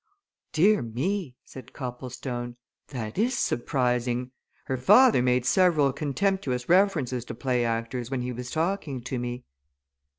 [0.51, 2.55] "Dear me!" said Copplestone.
[2.87, 4.31] "That is surprising!
[4.65, 9.43] Her father made several contemptuous references to play actors when he was talking to me."